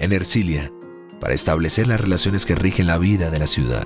En 0.00 0.12
Ercilia, 0.12 0.72
para 1.20 1.34
establecer 1.34 1.88
las 1.88 2.00
relaciones 2.00 2.46
que 2.46 2.54
rigen 2.54 2.86
la 2.86 2.98
vida 2.98 3.30
de 3.30 3.40
la 3.40 3.48
ciudad, 3.48 3.84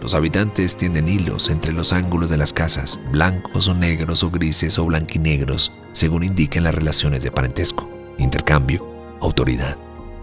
los 0.00 0.14
habitantes 0.14 0.76
tienden 0.76 1.06
hilos 1.06 1.50
entre 1.50 1.74
los 1.74 1.92
ángulos 1.92 2.30
de 2.30 2.38
las 2.38 2.54
casas, 2.54 2.98
blancos 3.12 3.68
o 3.68 3.74
negros 3.74 4.22
o 4.22 4.30
grises 4.30 4.78
o 4.78 4.86
blanquinegros, 4.86 5.70
según 5.92 6.24
indiquen 6.24 6.64
las 6.64 6.74
relaciones 6.74 7.22
de 7.22 7.30
parentesco, 7.30 7.90
intercambio, 8.16 8.88
autoridad, 9.20 9.76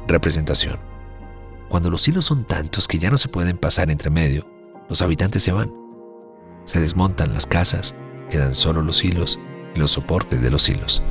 representación. 0.07 0.79
Cuando 1.69 1.91
los 1.91 2.07
hilos 2.07 2.25
son 2.25 2.43
tantos 2.43 2.87
que 2.87 2.97
ya 2.97 3.11
no 3.11 3.19
se 3.19 3.27
pueden 3.27 3.57
pasar 3.57 3.91
entre 3.91 4.09
medio, 4.09 4.47
los 4.89 5.03
habitantes 5.03 5.43
se 5.43 5.51
van. 5.51 5.71
Se 6.65 6.79
desmontan 6.79 7.35
las 7.35 7.45
casas, 7.45 7.93
quedan 8.31 8.55
solo 8.55 8.81
los 8.81 9.03
hilos 9.03 9.37
y 9.75 9.79
los 9.79 9.91
soportes 9.91 10.41
de 10.41 10.49
los 10.49 10.67
hilos. 10.67 11.03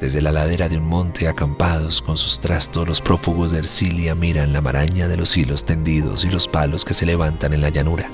Desde 0.00 0.22
la 0.22 0.32
ladera 0.32 0.70
de 0.70 0.78
un 0.78 0.86
monte 0.86 1.28
acampados 1.28 2.00
con 2.00 2.16
sus 2.16 2.40
trastos, 2.40 2.88
los 2.88 3.02
prófugos 3.02 3.50
de 3.50 3.58
Ercilia 3.58 4.14
miran 4.14 4.50
la 4.50 4.62
maraña 4.62 5.08
de 5.08 5.18
los 5.18 5.36
hilos 5.36 5.66
tendidos 5.66 6.24
y 6.24 6.30
los 6.30 6.48
palos 6.48 6.86
que 6.86 6.94
se 6.94 7.04
levantan 7.04 7.52
en 7.52 7.60
la 7.60 7.68
llanura. 7.68 8.08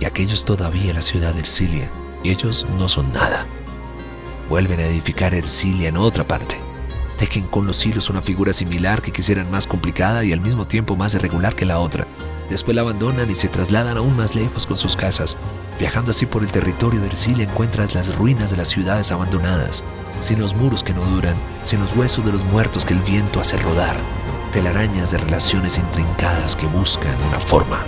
Y 0.00 0.04
aquellos 0.04 0.44
todavía 0.44 0.92
la 0.92 1.02
ciudad 1.02 1.32
de 1.32 1.40
Ercilia, 1.40 1.88
y 2.24 2.30
ellos 2.30 2.66
no 2.76 2.88
son 2.88 3.12
nada. 3.12 3.46
Vuelven 4.48 4.80
a 4.80 4.86
edificar 4.86 5.32
Ercilia 5.32 5.90
en 5.90 5.96
otra 5.96 6.26
parte. 6.26 6.56
Tejen 7.18 7.46
con 7.46 7.68
los 7.68 7.86
hilos 7.86 8.10
una 8.10 8.20
figura 8.20 8.52
similar 8.52 9.00
que 9.00 9.12
quisieran 9.12 9.48
más 9.48 9.68
complicada 9.68 10.24
y 10.24 10.32
al 10.32 10.40
mismo 10.40 10.66
tiempo 10.66 10.96
más 10.96 11.14
irregular 11.14 11.54
que 11.54 11.66
la 11.66 11.78
otra. 11.78 12.08
Después 12.48 12.74
la 12.74 12.82
abandonan 12.82 13.30
y 13.30 13.36
se 13.36 13.46
trasladan 13.46 13.96
aún 13.96 14.16
más 14.16 14.34
lejos 14.34 14.66
con 14.66 14.76
sus 14.76 14.96
casas. 14.96 15.38
Viajando 15.78 16.10
así 16.10 16.26
por 16.26 16.42
el 16.42 16.50
territorio 16.50 17.00
de 17.00 17.06
Ercilia 17.06 17.44
encuentras 17.44 17.94
las 17.94 18.16
ruinas 18.16 18.50
de 18.50 18.56
las 18.56 18.68
ciudades 18.68 19.12
abandonadas, 19.12 19.84
sin 20.20 20.38
los 20.38 20.54
muros 20.54 20.82
que 20.82 20.94
no 20.94 21.04
duran, 21.04 21.36
sin 21.62 21.80
los 21.80 21.94
huesos 21.96 22.24
de 22.24 22.32
los 22.32 22.44
muertos 22.44 22.84
que 22.84 22.94
el 22.94 23.00
viento 23.00 23.40
hace 23.40 23.56
rodar, 23.58 23.96
telarañas 24.52 25.10
de 25.10 25.18
relaciones 25.18 25.78
intrincadas 25.78 26.56
que 26.56 26.66
buscan 26.66 27.14
una 27.28 27.40
forma. 27.40 27.84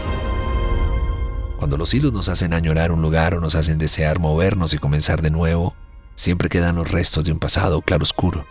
Cuando 1.58 1.77
los 1.77 1.94
hilos 1.94 2.12
nos 2.12 2.28
hacen 2.28 2.55
añorar 2.55 2.91
un 2.91 3.03
lugar 3.03 3.34
o 3.34 3.41
nos 3.41 3.55
hacen 3.55 3.78
desear 3.78 4.19
movernos 4.19 4.75
y 4.75 4.78
comenzar 4.78 5.22
de 5.22 5.30
nuevo, 5.30 5.77
siempre 6.16 6.48
quedan 6.48 6.77
los 6.77 6.91
restos 6.91 7.25
de 7.25 7.33
un 7.33 7.38
pasado 7.38 7.80
claroscuro 7.83 8.44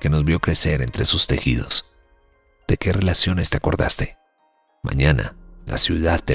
que 0.00 0.10
nos 0.10 0.24
vio 0.24 0.40
crecer 0.40 0.82
entre 0.82 1.04
sus 1.04 1.26
tejidos. 1.26 1.84
¿De 2.66 2.76
qué 2.76 2.92
relaciones 2.92 3.50
te 3.50 3.58
acordaste? 3.58 4.18
Mañana, 4.82 5.36
la 5.66 5.78
ciudad 5.78 6.22
de 6.24 6.34